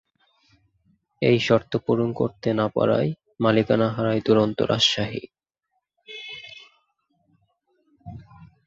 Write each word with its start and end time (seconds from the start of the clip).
এই 1.21 1.37
শর্ত 1.39 1.71
পূরণ 1.77 2.09
করতে 2.13 2.49
না 2.53 2.65
পারায় 2.67 3.09
মালিকানা 3.39 3.87
হারায় 3.89 4.21
দুরন্ত 4.25 4.59
রাজশাহী। 4.61 5.23